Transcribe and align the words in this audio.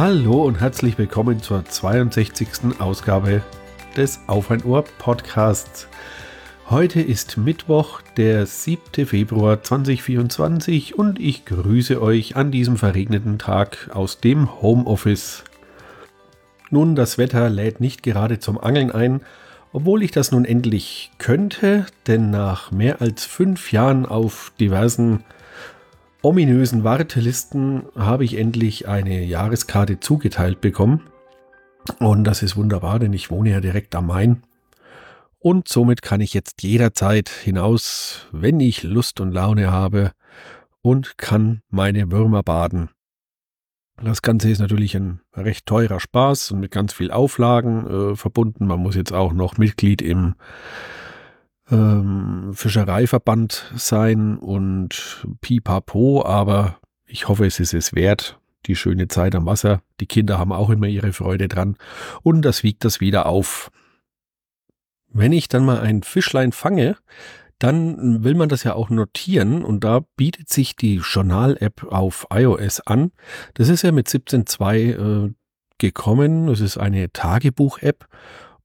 Hallo 0.00 0.44
und 0.44 0.60
herzlich 0.60 0.96
willkommen 0.96 1.42
zur 1.42 1.64
62. 1.64 2.78
Ausgabe 2.78 3.42
des 3.96 4.20
Auf 4.28 4.52
ein 4.52 4.62
Ohr 4.62 4.84
Podcasts. 4.84 5.88
Heute 6.70 7.00
ist 7.00 7.36
Mittwoch, 7.36 8.00
der 8.16 8.46
7. 8.46 9.06
Februar 9.06 9.60
2024 9.60 10.96
und 10.96 11.18
ich 11.18 11.46
grüße 11.46 12.00
euch 12.00 12.36
an 12.36 12.52
diesem 12.52 12.76
verregneten 12.76 13.40
Tag 13.40 13.90
aus 13.92 14.20
dem 14.20 14.62
Homeoffice. 14.62 15.42
Nun, 16.70 16.94
das 16.94 17.18
Wetter 17.18 17.50
lädt 17.50 17.80
nicht 17.80 18.04
gerade 18.04 18.38
zum 18.38 18.56
Angeln 18.56 18.92
ein, 18.92 19.22
obwohl 19.72 20.04
ich 20.04 20.12
das 20.12 20.30
nun 20.30 20.44
endlich 20.44 21.10
könnte, 21.18 21.86
denn 22.06 22.30
nach 22.30 22.70
mehr 22.70 23.02
als 23.02 23.24
fünf 23.24 23.72
Jahren 23.72 24.06
auf 24.06 24.52
diversen 24.60 25.24
ominösen 26.22 26.84
Wartelisten 26.84 27.84
habe 27.96 28.24
ich 28.24 28.36
endlich 28.36 28.88
eine 28.88 29.24
Jahreskarte 29.24 30.00
zugeteilt 30.00 30.60
bekommen. 30.60 31.02
Und 32.00 32.24
das 32.24 32.42
ist 32.42 32.56
wunderbar, 32.56 32.98
denn 32.98 33.12
ich 33.12 33.30
wohne 33.30 33.50
ja 33.50 33.60
direkt 33.60 33.94
am 33.94 34.06
Main. 34.06 34.42
Und 35.38 35.68
somit 35.68 36.02
kann 36.02 36.20
ich 36.20 36.34
jetzt 36.34 36.62
jederzeit 36.62 37.28
hinaus, 37.28 38.26
wenn 38.32 38.60
ich 38.60 38.82
Lust 38.82 39.20
und 39.20 39.32
Laune 39.32 39.70
habe, 39.70 40.12
und 40.82 41.18
kann 41.18 41.60
meine 41.70 42.10
Würmer 42.10 42.42
baden. 42.42 42.90
Das 44.02 44.22
Ganze 44.22 44.48
ist 44.48 44.60
natürlich 44.60 44.96
ein 44.96 45.20
recht 45.34 45.66
teurer 45.66 45.98
Spaß 45.98 46.52
und 46.52 46.60
mit 46.60 46.70
ganz 46.70 46.92
viel 46.92 47.10
Auflagen 47.10 48.12
äh, 48.12 48.16
verbunden. 48.16 48.66
Man 48.66 48.80
muss 48.80 48.94
jetzt 48.94 49.12
auch 49.12 49.32
noch 49.32 49.58
Mitglied 49.58 50.02
im 50.02 50.34
ähm, 51.70 52.52
Fischereiverband 52.54 53.72
sein 53.76 54.38
und 54.38 55.26
pipapo, 55.40 56.24
aber 56.24 56.78
ich 57.06 57.28
hoffe, 57.28 57.46
es 57.46 57.60
ist 57.60 57.74
es 57.74 57.94
wert. 57.94 58.38
Die 58.66 58.76
schöne 58.76 59.08
Zeit 59.08 59.34
am 59.34 59.46
Wasser. 59.46 59.82
Die 60.00 60.06
Kinder 60.06 60.38
haben 60.38 60.52
auch 60.52 60.68
immer 60.68 60.88
ihre 60.88 61.12
Freude 61.12 61.48
dran 61.48 61.76
und 62.22 62.42
das 62.42 62.62
wiegt 62.62 62.84
das 62.84 63.00
wieder 63.00 63.26
auf. 63.26 63.70
Wenn 65.10 65.32
ich 65.32 65.48
dann 65.48 65.64
mal 65.64 65.80
ein 65.80 66.02
Fischlein 66.02 66.52
fange, 66.52 66.96
dann 67.58 68.22
will 68.22 68.34
man 68.34 68.48
das 68.48 68.64
ja 68.64 68.74
auch 68.74 68.90
notieren 68.90 69.64
und 69.64 69.84
da 69.84 70.00
bietet 70.16 70.48
sich 70.48 70.76
die 70.76 70.96
Journal-App 70.96 71.84
auf 71.90 72.26
iOS 72.30 72.80
an. 72.80 73.10
Das 73.54 73.68
ist 73.68 73.82
ja 73.82 73.90
mit 73.90 74.08
17.2 74.08 75.26
äh, 75.26 75.34
gekommen. 75.78 76.46
Das 76.46 76.60
ist 76.60 76.78
eine 76.78 77.12
Tagebuch-App 77.12 78.06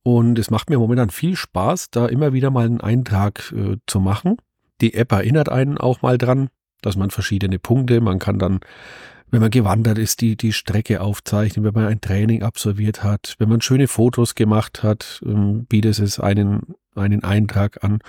und 0.03 0.37
es 0.37 0.51
macht 0.51 0.69
mir 0.69 0.77
momentan 0.77 1.09
viel 1.09 1.35
Spaß, 1.35 1.89
da 1.89 2.07
immer 2.07 2.33
wieder 2.33 2.51
mal 2.51 2.65
einen 2.65 2.81
Eintrag 2.81 3.53
äh, 3.55 3.77
zu 3.87 3.99
machen. 3.99 4.37
Die 4.81 4.93
App 4.93 5.11
erinnert 5.13 5.49
einen 5.49 5.77
auch 5.77 6.01
mal 6.01 6.17
dran, 6.17 6.49
dass 6.81 6.97
man 6.97 7.09
verschiedene 7.09 7.57
Punkte, 7.57 8.01
man 8.01 8.19
kann 8.19 8.37
dann, 8.37 8.59
wenn 9.31 9.39
man 9.41 9.49
gewandert 9.49 9.97
ist, 9.97 10.21
die, 10.21 10.35
die 10.35 10.53
Strecke 10.53 11.01
aufzeichnen, 11.01 11.65
wenn 11.65 11.73
man 11.73 11.87
ein 11.87 12.01
Training 12.01 12.43
absolviert 12.43 13.03
hat, 13.03 13.35
wenn 13.39 13.49
man 13.49 13.61
schöne 13.61 13.87
Fotos 13.87 14.35
gemacht 14.35 14.83
hat, 14.83 15.21
ähm, 15.25 15.65
bietet 15.65 15.99
es 15.99 16.19
einen, 16.19 16.75
einen 16.95 17.23
Eintrag 17.23 17.83
an 17.83 17.99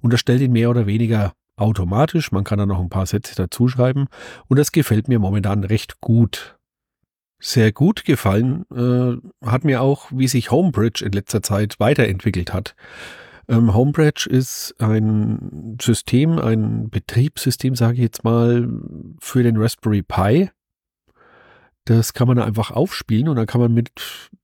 und 0.00 0.12
das 0.12 0.20
stellt 0.20 0.42
ihn 0.42 0.52
mehr 0.52 0.70
oder 0.70 0.86
weniger 0.86 1.32
automatisch. 1.56 2.32
Man 2.32 2.42
kann 2.42 2.58
da 2.58 2.66
noch 2.66 2.80
ein 2.80 2.90
paar 2.90 3.06
Sätze 3.06 3.36
dazuschreiben 3.36 4.08
und 4.48 4.58
das 4.58 4.72
gefällt 4.72 5.06
mir 5.06 5.20
momentan 5.20 5.62
recht 5.62 6.00
gut. 6.00 6.56
Sehr 7.46 7.72
gut 7.72 8.06
gefallen 8.06 8.64
äh, 8.74 9.18
hat 9.46 9.64
mir 9.64 9.82
auch, 9.82 10.06
wie 10.10 10.28
sich 10.28 10.50
Homebridge 10.50 11.04
in 11.04 11.12
letzter 11.12 11.42
Zeit 11.42 11.78
weiterentwickelt 11.78 12.54
hat. 12.54 12.74
Ähm, 13.48 13.74
Homebridge 13.74 14.30
ist 14.30 14.74
ein 14.78 15.76
System, 15.78 16.38
ein 16.38 16.88
Betriebssystem, 16.88 17.74
sage 17.74 17.96
ich 17.96 18.00
jetzt 18.00 18.24
mal, 18.24 18.66
für 19.20 19.42
den 19.42 19.58
Raspberry 19.58 20.00
Pi. 20.00 20.48
Das 21.84 22.14
kann 22.14 22.28
man 22.28 22.38
einfach 22.38 22.70
aufspielen 22.70 23.28
und 23.28 23.36
dann 23.36 23.44
kann 23.44 23.60
man 23.60 23.74
mit 23.74 23.90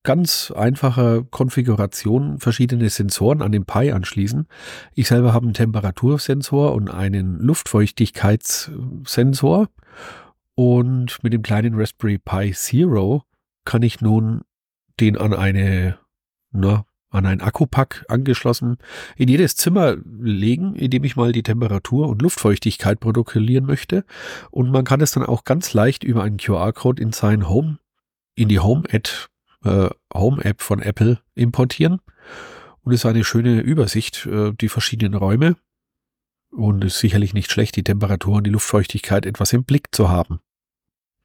ganz 0.02 0.52
einfacher 0.54 1.22
Konfiguration 1.22 2.38
verschiedene 2.38 2.90
Sensoren 2.90 3.40
an 3.40 3.52
den 3.52 3.64
Pi 3.64 3.92
anschließen. 3.92 4.46
Ich 4.94 5.08
selber 5.08 5.32
habe 5.32 5.46
einen 5.46 5.54
Temperatursensor 5.54 6.74
und 6.74 6.90
einen 6.90 7.40
Luftfeuchtigkeitssensor 7.40 9.68
und 10.54 11.22
mit 11.22 11.32
dem 11.32 11.42
kleinen 11.42 11.74
Raspberry 11.74 12.18
Pi 12.18 12.52
Zero 12.52 13.24
kann 13.64 13.82
ich 13.82 14.00
nun 14.00 14.42
den 15.00 15.16
an 15.16 15.32
eine, 15.32 15.98
na, 16.50 16.84
an 17.10 17.26
ein 17.26 17.40
Akkupack 17.40 18.04
angeschlossen 18.08 18.78
in 19.16 19.28
jedes 19.28 19.56
Zimmer 19.56 19.96
legen, 20.04 20.76
in 20.76 20.90
dem 20.90 21.04
ich 21.04 21.16
mal 21.16 21.32
die 21.32 21.42
Temperatur 21.42 22.08
und 22.08 22.22
Luftfeuchtigkeit 22.22 23.00
protokollieren 23.00 23.66
möchte. 23.66 24.04
Und 24.50 24.70
man 24.70 24.84
kann 24.84 25.00
es 25.00 25.12
dann 25.12 25.24
auch 25.24 25.44
ganz 25.44 25.74
leicht 25.74 26.04
über 26.04 26.22
einen 26.22 26.36
QR-Code 26.36 27.02
in 27.02 27.12
sein 27.12 27.48
Home, 27.48 27.78
in 28.34 28.48
die 28.48 28.60
Home-App 28.60 29.28
äh, 29.64 29.90
Home 30.14 30.44
App 30.44 30.62
von 30.62 30.80
Apple 30.80 31.20
importieren. 31.34 32.00
Und 32.82 32.92
es 32.92 33.00
ist 33.00 33.06
eine 33.06 33.24
schöne 33.24 33.60
Übersicht, 33.60 34.26
äh, 34.26 34.52
die 34.52 34.68
verschiedenen 34.68 35.14
Räume 35.14 35.56
und 36.50 36.84
es 36.84 36.94
ist 36.94 37.00
sicherlich 37.00 37.34
nicht 37.34 37.50
schlecht, 37.50 37.76
die 37.76 37.84
Temperatur 37.84 38.36
und 38.36 38.46
die 38.46 38.50
Luftfeuchtigkeit 38.50 39.26
etwas 39.26 39.52
im 39.52 39.64
Blick 39.64 39.88
zu 39.92 40.08
haben. 40.08 40.40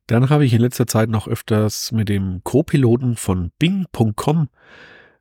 Dann 0.08 0.30
habe 0.30 0.46
ich 0.46 0.54
in 0.54 0.62
letzter 0.62 0.86
Zeit 0.86 1.10
noch 1.10 1.28
öfters 1.28 1.92
mit 1.92 2.10
dem 2.10 2.42
Co-Piloten 2.44 3.16
von 3.16 3.52
Bing.com 3.58 4.50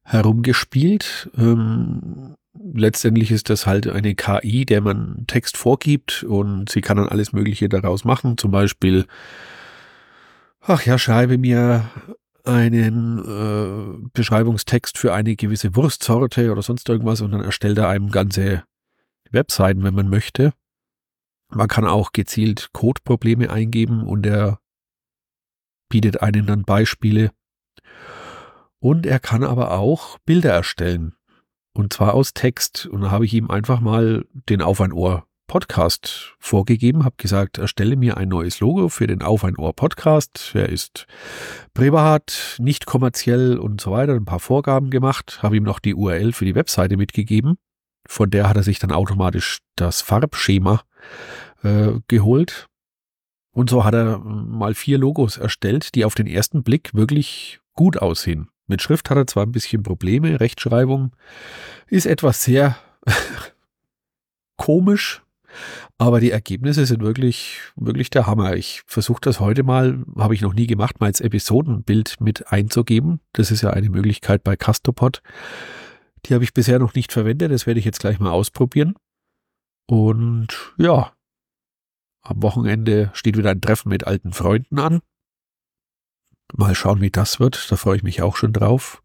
herumgespielt. 0.02 1.30
Ähm, 1.38 2.36
letztendlich 2.52 3.30
ist 3.30 3.48
das 3.48 3.66
halt 3.66 3.88
eine 3.88 4.14
KI, 4.14 4.66
der 4.66 4.82
man 4.82 5.24
Text 5.26 5.56
vorgibt 5.56 6.22
und 6.22 6.68
sie 6.68 6.82
kann 6.82 6.98
dann 6.98 7.08
alles 7.08 7.32
Mögliche 7.32 7.70
daraus 7.70 8.04
machen. 8.04 8.36
Zum 8.36 8.50
Beispiel, 8.50 9.06
ach 10.60 10.84
ja, 10.84 10.98
schreibe 10.98 11.38
mir 11.38 11.88
einen 12.44 13.18
äh, 13.20 14.08
Beschreibungstext 14.12 14.98
für 14.98 15.14
eine 15.14 15.34
gewisse 15.34 15.74
Wurstsorte 15.74 16.52
oder 16.52 16.60
sonst 16.60 16.86
irgendwas 16.90 17.22
und 17.22 17.32
dann 17.32 17.40
erstellt 17.40 17.78
er 17.78 17.88
einem 17.88 18.10
ganze 18.10 18.64
Webseiten, 19.34 19.82
wenn 19.82 19.94
man 19.94 20.08
möchte. 20.08 20.52
Man 21.50 21.68
kann 21.68 21.86
auch 21.86 22.12
gezielt 22.12 22.70
Codeprobleme 22.72 23.50
eingeben 23.50 24.02
und 24.04 24.26
er 24.26 24.58
bietet 25.88 26.22
einen 26.22 26.46
dann 26.46 26.64
Beispiele. 26.64 27.30
Und 28.80 29.06
er 29.06 29.20
kann 29.20 29.44
aber 29.44 29.72
auch 29.72 30.18
Bilder 30.26 30.52
erstellen. 30.52 31.14
Und 31.72 31.92
zwar 31.92 32.14
aus 32.14 32.34
Text. 32.34 32.86
Und 32.86 33.02
da 33.02 33.10
habe 33.10 33.24
ich 33.24 33.34
ihm 33.34 33.50
einfach 33.50 33.80
mal 33.80 34.26
den 34.48 34.62
Auf 34.62 34.80
ein 34.80 34.92
Ohr 34.92 35.26
Podcast 35.46 36.34
vorgegeben, 36.38 37.04
habe 37.04 37.16
gesagt, 37.18 37.58
erstelle 37.58 37.96
mir 37.96 38.16
ein 38.16 38.28
neues 38.28 38.60
Logo 38.60 38.88
für 38.88 39.06
den 39.06 39.22
Auf 39.22 39.44
ein 39.44 39.56
Ohr 39.56 39.74
Podcast. 39.74 40.52
Er 40.54 40.68
ist 40.68 41.06
privat, 41.74 42.56
nicht 42.58 42.86
kommerziell 42.86 43.58
und 43.58 43.80
so 43.80 43.92
weiter. 43.92 44.14
Ein 44.14 44.24
paar 44.24 44.40
Vorgaben 44.40 44.90
gemacht, 44.90 45.42
habe 45.42 45.56
ihm 45.56 45.62
noch 45.62 45.78
die 45.78 45.94
URL 45.94 46.32
für 46.32 46.44
die 46.44 46.54
Webseite 46.54 46.96
mitgegeben. 46.96 47.56
Von 48.06 48.30
der 48.30 48.48
hat 48.48 48.56
er 48.56 48.62
sich 48.62 48.78
dann 48.78 48.92
automatisch 48.92 49.58
das 49.76 50.00
Farbschema 50.00 50.82
äh, 51.62 51.92
geholt. 52.08 52.68
Und 53.52 53.70
so 53.70 53.84
hat 53.84 53.94
er 53.94 54.18
mal 54.18 54.74
vier 54.74 54.98
Logos 54.98 55.36
erstellt, 55.36 55.94
die 55.94 56.04
auf 56.04 56.14
den 56.14 56.26
ersten 56.26 56.62
Blick 56.62 56.92
wirklich 56.92 57.60
gut 57.74 57.96
aussehen. 57.98 58.48
Mit 58.66 58.82
Schrift 58.82 59.10
hat 59.10 59.16
er 59.16 59.26
zwar 59.26 59.44
ein 59.44 59.52
bisschen 59.52 59.82
Probleme, 59.82 60.40
Rechtschreibung 60.40 61.14
ist 61.86 62.06
etwas 62.06 62.42
sehr 62.42 62.76
komisch, 64.56 65.22
aber 65.98 66.18
die 66.18 66.30
Ergebnisse 66.30 66.86
sind 66.86 67.02
wirklich, 67.02 67.60
wirklich 67.76 68.10
der 68.10 68.26
Hammer. 68.26 68.56
Ich 68.56 68.82
versuche 68.86 69.20
das 69.20 69.38
heute 69.38 69.62
mal, 69.62 70.02
habe 70.16 70.34
ich 70.34 70.40
noch 70.40 70.54
nie 70.54 70.66
gemacht, 70.66 70.98
mal 71.00 71.06
als 71.06 71.20
Episodenbild 71.20 72.20
mit 72.20 72.50
einzugeben. 72.50 73.20
Das 73.32 73.50
ist 73.50 73.62
ja 73.62 73.70
eine 73.70 73.90
Möglichkeit 73.90 74.42
bei 74.42 74.56
Castopod. 74.56 75.22
Die 76.26 76.34
habe 76.34 76.44
ich 76.44 76.54
bisher 76.54 76.78
noch 76.78 76.94
nicht 76.94 77.12
verwendet. 77.12 77.52
Das 77.52 77.66
werde 77.66 77.78
ich 77.78 77.86
jetzt 77.86 78.00
gleich 78.00 78.18
mal 78.18 78.30
ausprobieren. 78.30 78.94
Und 79.86 80.74
ja, 80.78 81.12
am 82.22 82.42
Wochenende 82.42 83.10
steht 83.12 83.36
wieder 83.36 83.50
ein 83.50 83.60
Treffen 83.60 83.90
mit 83.90 84.06
alten 84.06 84.32
Freunden 84.32 84.78
an. 84.78 85.00
Mal 86.52 86.74
schauen, 86.74 87.00
wie 87.00 87.10
das 87.10 87.40
wird. 87.40 87.70
Da 87.70 87.76
freue 87.76 87.96
ich 87.96 88.02
mich 88.02 88.22
auch 88.22 88.36
schon 88.36 88.52
drauf. 88.52 89.02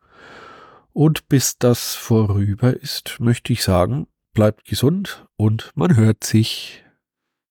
Und 0.93 1.27
bis 1.27 1.57
das 1.57 1.95
vorüber 1.95 2.75
ist, 2.75 3.19
möchte 3.19 3.53
ich 3.53 3.63
sagen, 3.63 4.07
bleibt 4.33 4.65
gesund 4.65 5.27
und 5.35 5.71
man 5.75 5.95
hört 5.95 6.23
sich. 6.23 6.83